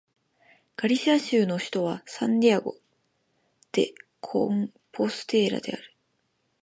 [0.77, 2.75] ガリシア州の州都はサンティアゴ・
[3.73, 5.93] デ・コンポステーラである